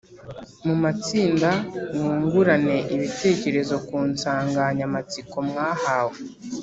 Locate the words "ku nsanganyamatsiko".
3.87-5.37